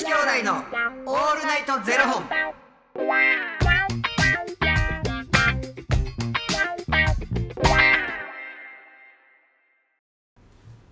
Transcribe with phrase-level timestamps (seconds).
[0.00, 2.24] 子兄弟のオールナイトゼロ本。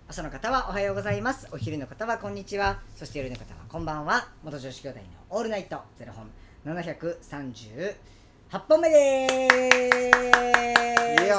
[0.08, 1.48] 朝の方はおはようございます。
[1.52, 2.80] お昼の方はこんにちは。
[2.96, 4.28] そして夜の方はこんばんは。
[4.44, 6.30] 元女子兄弟のオールナイトゼロ本。
[6.66, 7.94] 738
[8.68, 11.24] 本目です。
[11.24, 11.38] いや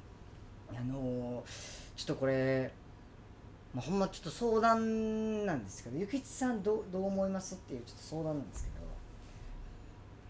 [0.77, 2.71] あのーちょっとこれ、
[3.75, 8.85] まあ、ほんまちょっと相談なんですけどゆきちさんどうどう思いますっていうちょっと相談なんですけど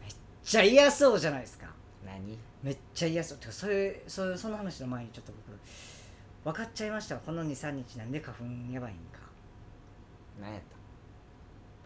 [0.02, 0.12] めっ
[0.44, 1.68] ちゃ嫌そうじゃないですか。
[2.06, 2.38] 何？
[2.64, 3.38] めっちゃ嫌そう。
[3.38, 5.32] てかそれそれその話の前にちょっと
[6.44, 7.22] 僕分かっちゃいましたわ。
[7.26, 9.20] この23日なんで花粉やばいんか。
[10.42, 10.62] 何やっ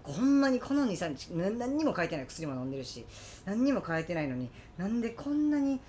[0.03, 2.25] ほんまにこの23日な何にも書いてない。
[2.25, 3.05] 薬も飲んでるし
[3.45, 5.79] 何にも書いてないのになんでこんなに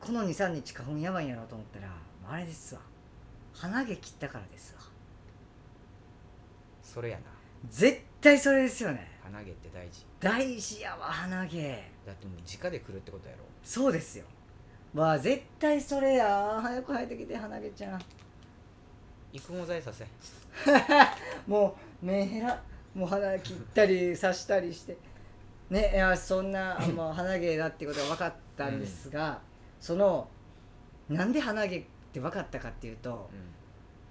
[0.00, 1.88] この23日花粉やばいんやろうと思ったら
[2.30, 2.80] あれですわ
[3.54, 4.88] 鼻毛切ったからですわた？
[6.82, 7.22] それやな。
[7.68, 10.06] 絶対それですよね鼻毛って大事。
[10.20, 13.42] 大事やわ鼻毛だってもう直で来るってことやろ。
[13.62, 14.24] そうですよ
[14.94, 18.02] わあ絶対それや早く生えてきて鼻毛ちゃん
[19.32, 20.06] 育毛剤させ。
[21.46, 22.62] もう目へら
[22.94, 24.96] もう鼻切ったり刺したりして
[25.70, 29.40] ねいやそんなもう鼻毛だってことが分かったんですが、
[29.80, 30.28] その
[31.08, 33.36] なんで鼻毛って分かったかっていうとう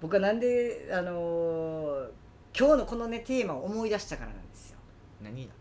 [0.01, 2.09] 僕はなんであのー
[2.57, 4.77] 今日のこのねテーマを思い出したからなんですよ
[5.21, 5.25] ん。
[5.25, 5.53] 何だ？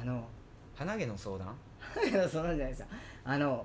[0.00, 0.24] あの
[0.74, 1.54] 鼻毛の相談？
[2.28, 2.86] そうなんじゃないですよ
[3.24, 3.64] あの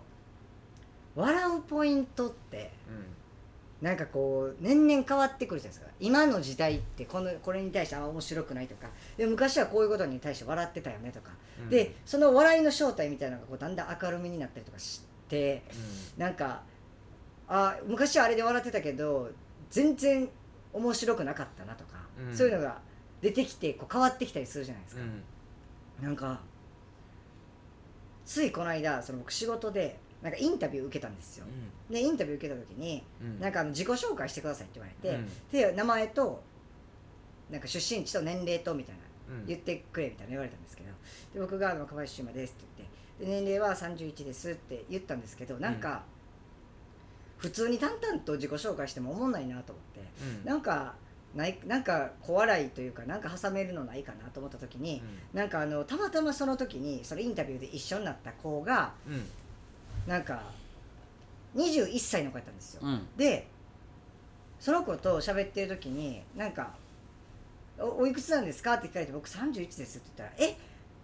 [1.16, 8.88] 笑うポイントってうなんかこう年々変わってくるじゃないですか今の時代ってこのこれに対してあ面白くないとか
[9.18, 11.32] で昔はこういうことに対して笑ってたよねとか、
[11.66, 11.70] ん。
[11.70, 15.64] でその笑いの正体みたいなのがこうだんだん明るみになったりとかして
[16.18, 16.62] うなんか
[17.48, 19.30] あ昔はあれで笑ってたけど
[19.70, 20.28] 全然
[20.74, 21.98] 面白くなかったなとか、
[22.30, 22.80] うんそういうのが
[23.22, 24.98] 出てきてこう変わってきたりするじゃないですん。
[25.00, 26.06] かう、ん。
[26.06, 26.40] なんか
[28.26, 31.46] ついこの間その僕仕事でなんかインタビュー受けたんですよ、
[31.90, 33.40] でインタビュー受けた時にうん。
[33.40, 36.44] なんかあの自己紹介してくださいって言われて、うんで名前と
[37.50, 39.07] なんか出身地と年齢とみたいなうん。
[39.46, 40.90] 言ってくれみたいな言われたんですけど
[41.34, 46.04] で僕があの若林修馬ですって言ってで年齢は31ですって言ったんですけどなんか、
[47.38, 50.46] 普通に淡々と自己紹介しても思んないなと思ってうん。
[50.46, 50.96] なんか
[51.36, 59.14] ないなんか小笑いというかなんか挟めるのないかなと思った時に、なんかあのたまたまその時にそのインタビューで一緒になった子がうん。
[59.14, 59.24] うん。
[60.08, 60.42] なんか
[61.56, 63.08] 21歳の子やったんですよ、うん。
[63.18, 63.48] で
[64.60, 66.74] その子と喋ってる時になんか
[67.80, 70.58] お「おいくつなんですか?」って聞かれて「僕31です」って言ったら「え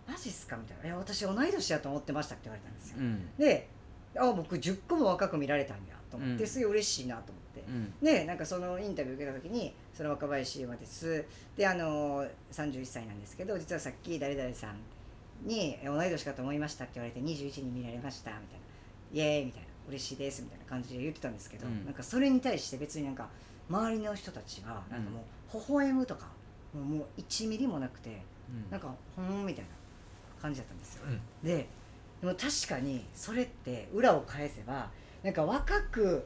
[0.07, 3.29] マジっすか?」みたいな「いや私同い年だと思ってました」って言われたんですよ、うん。
[3.37, 3.67] で
[4.15, 7.93] あ僕10個も若く見られたんやと思って、うんすごい嬉しいなと思って、うん。
[8.01, 11.25] でなんかそのインタビュー受けた時に「その若林優馬です」
[11.57, 14.77] であの31歳なんですけど実はさっき誰々さん
[15.47, 18.65] に「え同い年かと思いました」って言われて21に見られましたみたいな
[19.13, 23.29] 「イエーイ!」みたいな「嬉しいです」みたいな感じで言ってたんですけど、うんなんかそれに対して別になんか
[23.69, 26.27] 周りの人たちがなんかもう微笑むとか
[26.73, 28.21] もうもう1ミリもなくて
[28.69, 29.71] なんか「ほん」みたいな
[30.41, 31.05] 感じだったんですよ。
[31.07, 31.21] うん。
[31.47, 31.67] で
[32.21, 34.89] でも確かにそれって裏を返せば
[35.23, 36.25] なんか若く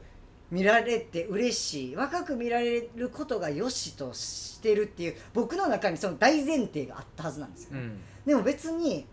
[0.50, 8.00] 見られて嬉しい若く見られることが良しとしてるっていう僕の中にその大前提があったはずなんですよ、うん。
[8.24, 9.06] でも別に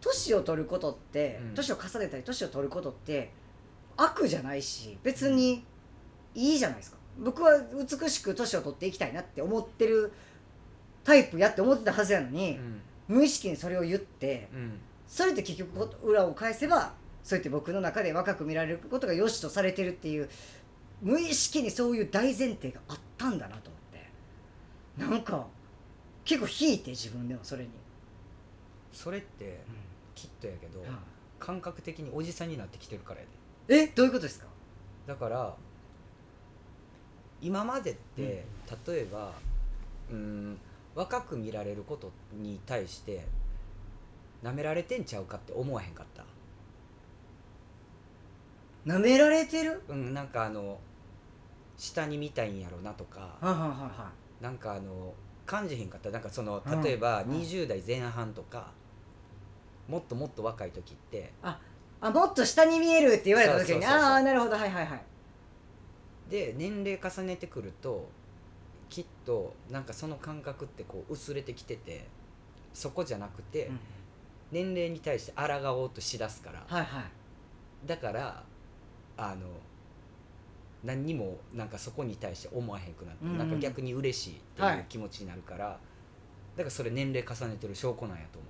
[0.00, 3.32] 年を取ることってうん年を重ねたり年を取ることって
[3.96, 5.64] 悪じゃないし別に
[6.34, 10.12] いいじゃないですか僕は美しく年を取っていきたいなって思ってる
[11.04, 12.80] タイプやって思ってたはずやのに、うん。
[13.08, 14.78] 無意識にそれを言ってうん。
[15.06, 16.92] それって結局こ裏を返せば
[17.24, 20.28] そうやって僕の中で若く見られることが良しとされてるっていう
[21.02, 25.12] 無意識にそういう大前提があったんだなと思って。
[25.12, 25.46] なんか
[26.24, 27.70] 結構引いて自分でもそれに、
[28.92, 29.60] それって
[30.14, 30.84] きっとやけど
[31.38, 33.26] 感覚的におじさんになってきてるからや
[33.66, 33.82] で。
[33.82, 33.86] え？
[33.88, 34.46] どういうことですか？
[35.06, 35.54] だから
[37.40, 38.44] 今までって、
[38.86, 39.32] 例えば
[40.12, 40.58] うん
[40.94, 43.26] 若く見られることに対して
[44.42, 46.24] なめられてんちゃうかって思わへんかった？
[48.84, 49.82] なめられてる？
[49.88, 50.78] うんなんかあの
[51.76, 54.10] 下に見たいんやろなとかはいはいはいは
[54.40, 55.14] なんかあの
[55.46, 56.10] 感じへんかった？
[56.10, 57.30] なんかそのうん例えばうん。
[57.32, 58.72] 20代前半とか、
[59.88, 61.60] もっともっと若い時ってあ
[62.02, 65.02] もっと下に見えるって言われた時にそうそうそうそうああなるほどはいはいはい。
[66.30, 68.08] で年齢重ねてくると
[68.90, 72.06] きっとなんかその感覚ってこう薄れてきてて
[72.74, 73.80] そこじゃなくて、うん。
[74.52, 75.44] 年齢に対して抗
[75.80, 76.64] おうとしだすから。
[76.66, 77.04] はいはい。
[77.86, 78.42] だから
[79.16, 79.46] あの
[80.82, 83.38] 何にもなんかそこに対して思わへんくなって、うんうん。
[83.38, 85.70] なんか逆に嬉しいってはいいう気持ちになるから、だ
[86.58, 88.48] からそれ年齢重ねてる証拠なんやと思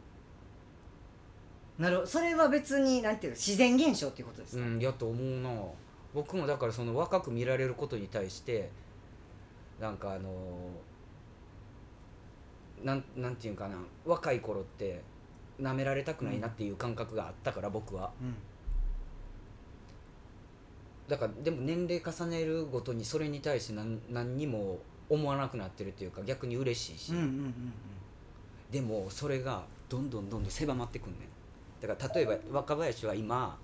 [1.78, 2.08] なるほど。
[2.08, 5.50] それは別になんていうの自然現象っていうことですう、か、うん、やと思うな。
[6.14, 8.70] 僕もだからその若く見られることに対して
[9.80, 10.30] なんかあの
[12.84, 15.02] なんなんていうんかな若い頃って
[15.60, 18.10] 舐められたくないなっていう感覚があったから僕は。
[18.20, 18.34] うん。
[21.08, 24.78] だからでも年齢重ねるごとにそれに対して何何にも
[25.08, 27.54] 思わなくなってるっていうか逆に嬉しいし、うんうんうん。
[28.70, 31.86] でもそれがどんどんどんどん狭まってくんねん。
[31.86, 33.58] だから例えば若林は今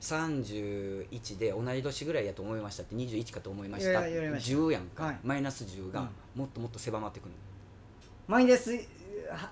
[0.00, 3.90] 31で同い年ぐらいやと思いましたって21かと思いました。
[3.90, 4.56] いやいや言われました。
[4.56, 5.18] 10やんか、はい。
[5.22, 6.08] マイナス10がうん。
[6.40, 7.30] もっともっと狭まってくる
[8.26, 9.50] マイナスは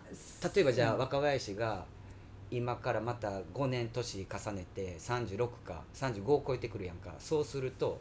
[0.55, 0.99] 例えばじゃあうん。
[1.01, 1.85] 若林が
[2.51, 7.13] 今からまた5年年重ねて36か35を超えてくるやんか。
[7.19, 8.01] そうすると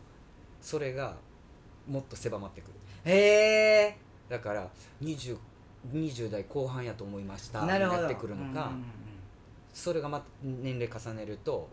[0.61, 1.15] それが
[1.87, 2.71] もっと狭まってくる。
[3.05, 3.97] へえ
[4.29, 4.69] だから
[5.03, 5.37] 20,
[5.93, 7.65] 20代後半やと思いました。
[7.65, 8.05] なるほど。
[8.05, 8.85] ってくるのか、うんうんうん。
[9.73, 11.67] それがまた年齢重ねると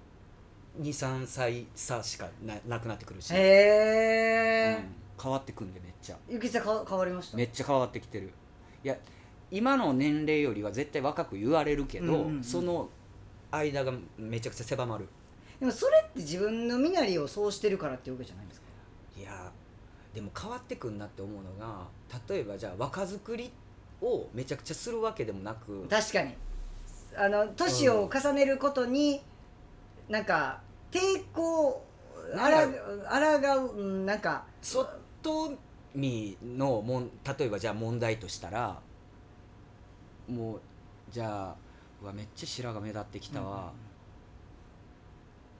[0.80, 5.22] 23歳差しかななくなってくるし、へえ、うん。
[5.22, 6.16] 変わってくんでめっちゃ。
[6.28, 7.36] ゆきさんか変わりました？
[7.36, 8.32] めっちゃ変わってきてる。
[8.82, 8.96] いや
[9.50, 12.44] 今の年齢よりは絶対若く言われるけど、うんうんうん。
[12.44, 12.88] その
[13.50, 15.08] 間がめちゃくちゃ狭まる。
[15.60, 18.66] でもそれって自分の身なりをそうしてるからってわけじゃないんですか？
[19.16, 19.52] いや
[20.12, 21.86] でも変わってくんなって思うのが
[22.28, 23.52] 例えばじゃあ若作り
[24.02, 26.34] をめちゃくちゃするわけでもなく確かに。
[27.16, 29.22] あの年を重ねることに、
[30.08, 30.60] なんか
[30.90, 30.98] 抵
[31.32, 31.82] 抗
[32.36, 32.68] あら
[33.08, 35.56] あらがううんなんか外
[35.94, 38.80] 見のもん例えばじゃあ問題としたら
[40.28, 40.60] もう
[41.10, 41.56] じゃあ
[42.02, 43.72] うわめっちゃ白が目立ってきたわ、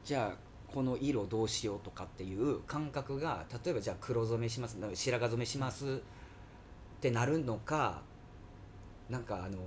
[0.04, 0.36] じゃあ
[0.74, 5.88] この色どうしようとかっていう感覚が例えばじゃあ黒染めします白髪染めしますっ
[7.00, 8.02] てなるのか
[9.08, 9.58] なんかあの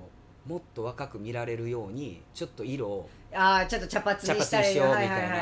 [0.48, 5.38] もっと若く見られるようにちょっと色をああちょっと茶髪にしたりようはいみたいな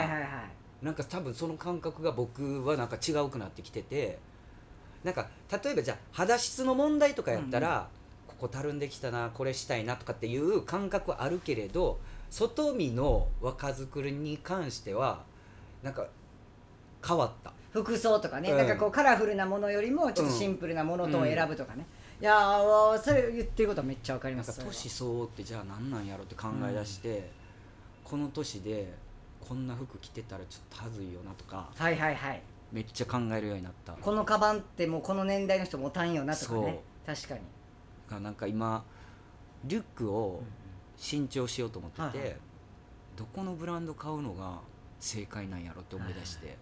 [0.82, 4.20] なんか多分その感覚が僕はなんか違うくなってきてて
[5.04, 5.30] なんか
[5.64, 7.90] 例えばじゃあ肌質の問題とかやったら、
[8.28, 12.00] ここたるんできたなこれしたいなとかっていう感覚はあるけれど
[12.32, 15.22] 外見の若作りに関しては
[15.84, 16.08] なんか
[17.08, 17.54] 変わった。
[17.72, 18.58] 服装とかね、うん。
[18.58, 21.86] なんかこうカラフルなものよりもちょっとシンプルなものとを選ぶとかね、
[22.22, 24.64] いやーそれ言ってることはめっちゃわかります。
[24.64, 27.30] 年相応ってじゃあ何なんやろって考え出して、
[28.04, 28.94] この年で
[29.42, 32.42] こんな服着てたらちょっとはずいよなとかはいはいはい。
[32.72, 33.94] めっちゃ考えるようになった。
[33.94, 36.82] このカバンってもうこの年代の人持たんよなとかね。
[37.06, 37.42] 確かに。
[38.10, 38.84] がなんか今
[39.66, 40.42] リュックを
[40.98, 42.38] 新調しようと思ってて、はいはい。
[43.18, 44.60] どこのブランド買うのが
[45.00, 46.58] 正解なんやろって思い出して、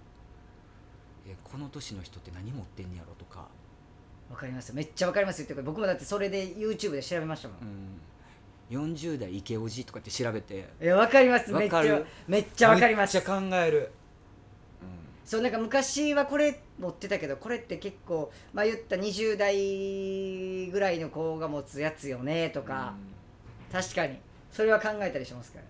[1.27, 3.47] えこの年の人って何持ってんねやろとか、
[4.33, 7.57] わかりますめっちゃわかりますよって僕もだってそれで YouTube で調べましたもん、
[8.71, 10.67] うん、40代イケオジとかって調べて。
[10.81, 11.51] いやわかります。
[11.53, 13.15] めっちゃわかるめっちゃわかります。
[13.15, 13.91] めっちゃ考える、
[15.23, 22.95] そうなんか昔はこれ持ってたけどこれって結構まあ言った20代ぐらいの子が持つやつよねととか、
[23.71, 24.17] 確かに。
[24.51, 25.65] それは考えたりしますから。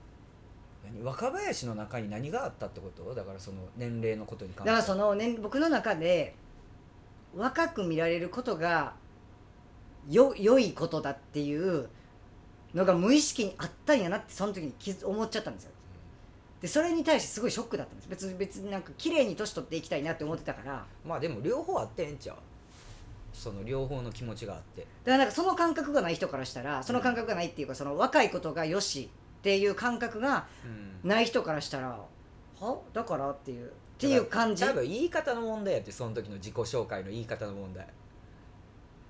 [0.92, 1.04] 何？
[1.04, 3.14] 若林の中に何があったってこと？
[3.14, 4.88] だからその年齢のことに関だして。
[4.88, 6.36] からその、ね、僕の中で
[7.36, 8.94] 若く見られることが
[10.10, 11.90] よ良いことだっていう
[12.74, 14.74] のが無意識にあったんやなってその時に
[15.04, 15.72] 思っちゃったんですよ。
[16.62, 18.10] でそれに対してすごいショックだったんです。
[18.10, 20.72] 別に別になんか綺麗に年取っていきたいなって思ってたから。
[20.72, 22.38] だかまあでも両方あってんちゃう。
[23.34, 24.86] その両方の気持ちがあって。
[25.06, 29.10] らなんかその感覚がない人からしたらその感覚がないっていうかその若いことがよし
[29.40, 31.10] っていう感覚がうん。
[31.10, 32.00] ない人からしたら
[32.60, 32.78] は？
[32.94, 33.68] だからっていう。
[33.68, 34.66] っていう感じ？
[34.66, 37.88] 多分言い方の問題やってその時の自己紹介の言い方の問題。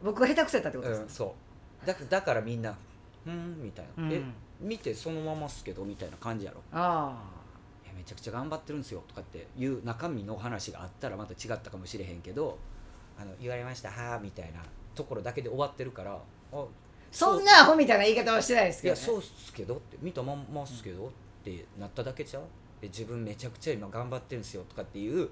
[0.03, 1.05] 僕が下手くそやったってことですか？
[1.05, 1.35] うん、そ
[1.83, 1.87] う。
[1.87, 2.75] だだからみんな
[3.25, 4.13] 「うん」みたいな「うん。
[4.13, 4.21] え
[4.61, 6.61] 見てそのままっすけど」みたいな感じやろ。
[6.71, 7.17] あ
[7.83, 12.57] 「いやめちゃくちゃ頑張ってるんですよ」とかっていう中身の話があったらまた違ったかもしれへんけど
[13.19, 14.61] 「あの言われましたはあ」みたいな
[14.95, 16.13] ところだけで終わってるから
[16.53, 16.65] 「あ
[17.11, 21.11] そんなアホみたいな言い方はしてないですけど、ね、いやそうっすけど」って「見たまんまっすけど」っ
[21.43, 22.43] てなっただけちゃう？
[22.43, 22.45] え
[22.87, 25.29] 自分めちゃくちゃ今頑張ってるんですよとかっていう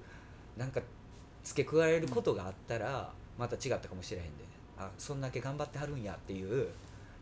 [0.57, 0.81] なんか
[1.43, 4.51] 付け加えることがあったらまた違ったかもしれへんで。
[4.77, 6.67] あそんだけ頑張ってはるんやっていう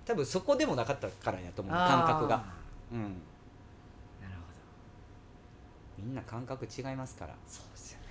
[0.05, 2.43] 多分そこでもなかったからやと思う感覚が。
[2.91, 2.99] うん。
[2.99, 3.11] なる
[4.21, 4.53] ほ
[6.01, 6.05] ど。
[6.05, 7.35] みんな感覚違いますから。
[7.47, 8.05] そうですよね。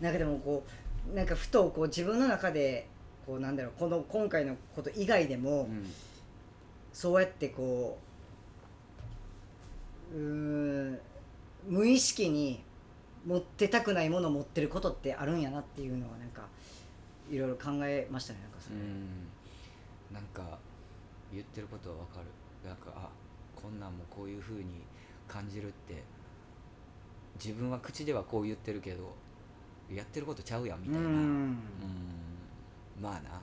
[0.00, 0.64] なんかでもこ
[1.12, 2.88] うなんかふとこう自分の中で
[3.26, 5.92] こうなんだろうこの今回のこと以外でも、うん。
[6.92, 7.98] そうやってこ
[10.14, 10.22] ううー
[10.92, 10.98] ん
[11.66, 12.62] 無意識に
[13.26, 16.42] 持ってたくないものを持ってることってあるんやなっていうのはなんか
[17.30, 19.28] いろいろ考えましたねなんかそれ、うん。
[20.12, 20.58] なんか
[21.32, 22.26] 言ってることはわかる。
[22.68, 23.08] なんかあ
[23.54, 24.82] こんなんもこういう風に
[25.26, 26.02] 感じるって
[27.42, 29.14] 自分は口ではこう言ってるけど
[29.92, 31.00] やってることちゃうやんみたいな。
[31.00, 31.58] うん。
[33.00, 33.40] まあな。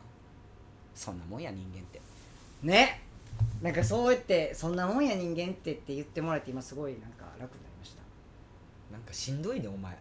[0.93, 2.01] そんなもんや人間って。
[2.61, 3.01] ね。
[3.61, 7.69] なんかそうやってそんなもんや人間ってって言ってもらえて今すごいなんか楽にな
[8.91, 9.97] なんかしんどいねお前。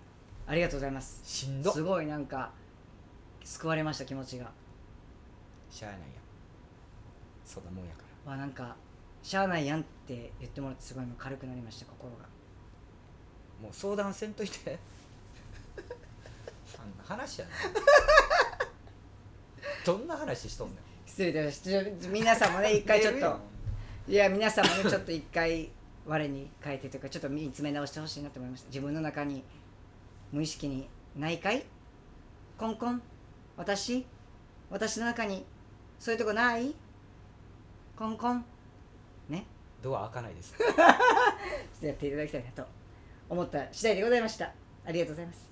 [0.47, 1.21] ありがとうございます。
[1.25, 1.73] しんど。
[1.73, 2.51] すごいなんか
[3.45, 4.51] 救われました気持ちが。
[5.71, 6.07] しゃあないや
[7.45, 8.33] そんなもんやから。
[8.33, 8.77] わなんか
[9.23, 12.25] しゃあないやんって言ってもらってすごい今軽くなりました心が。
[13.63, 14.79] もう相談せんといて。
[16.79, 17.53] あんな話やな。
[19.85, 20.79] どんな話しとんねん。
[21.07, 21.85] 失礼いたしました。
[22.03, 23.31] ちょ皆さんもね一回ちょっと。
[23.31, 23.41] ん
[24.09, 25.71] いや皆さんもねちょっと一回
[26.11, 28.67] 我に変えてというかちょっと見つめ直してほしいなと思いました。
[28.67, 29.45] 自分の中に
[30.33, 31.65] 無意識にないかい
[32.59, 33.01] コンコン？
[33.57, 34.05] 私？
[34.71, 35.47] 私の中に？
[36.01, 36.75] そういうとこない？
[37.97, 38.45] コンコン？
[39.29, 39.47] ね？
[39.81, 40.53] ドア開かないです。
[40.59, 40.75] ちょっ
[41.81, 42.67] とやっていただきたいなと
[43.29, 44.53] 思った次第でございました。
[44.85, 45.49] ありがとうございます。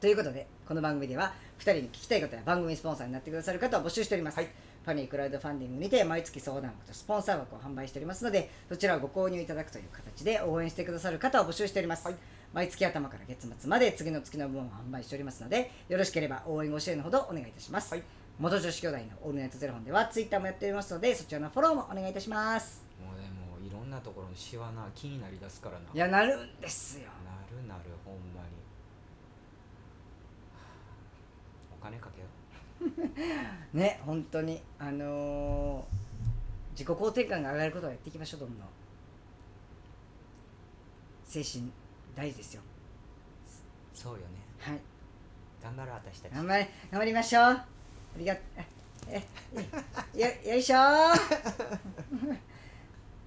[0.00, 4.48] ということでこの番組では2人に聞きたいことや番組スポンサーになってくださる方を募集しております、はい
[4.84, 12.16] ファニークラウドファンディングにて毎月相談枠とスポンサー枠を販売しておりますのでそちらをご購入いただくという形で応援してくださる方を募集しております、はい。
[12.52, 18.02] 毎月頭から月末まで次の月の分を販売しておりますのでよろしければ応援ご支援のほどお願いいたします、はい。
[18.38, 22.84] 元女子兄弟のオールナイトゼロ本ではツイッターもやっておりますのでそちらのフォローもお願いいたします。
[23.02, 25.86] もうでもいろんなところのシワな気になりだすからな。
[25.94, 27.06] いやなるんですよ。
[27.24, 28.48] なるなるほんまに。
[31.80, 32.26] お金かけよ
[33.72, 36.04] ね本当にあのー
[36.74, 38.66] 自己肯定感が上がることをやっていきましょうどんどん。
[41.24, 41.70] 精神
[42.16, 42.62] 大事ですよ。
[43.94, 44.24] そうよね。
[44.58, 44.80] はい。
[45.62, 46.32] 頑張ろう私たち。
[46.32, 46.68] 頑張れ。
[46.90, 47.44] 頑張りましょう。
[47.44, 47.64] あ
[48.16, 48.36] りが
[49.08, 49.22] え
[50.14, 50.76] えよよいしょ。
[50.76, 51.14] ー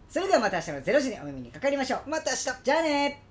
[0.10, 2.10] それではまた明日の0時にお耳にかかりましょう。
[2.10, 2.64] また明日。
[2.64, 3.24] じゃあね